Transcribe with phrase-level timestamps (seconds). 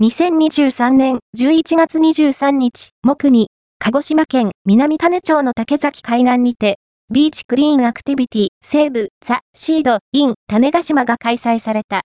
[0.00, 3.48] 2023年11月23日、木に、
[3.80, 6.78] 鹿児島県南種町の竹崎海岸にて、
[7.12, 11.96] ビーチクリーンアクティビティ西部ザ・シード・イン種ヶ島が開催された。